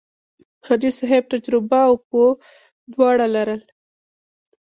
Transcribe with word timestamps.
حاجي 0.65 0.91
صاحب 0.99 1.23
تجربه 1.33 1.79
او 1.87 1.93
پوه 2.07 2.29
دواړه 2.93 3.25
لرل. 3.35 3.61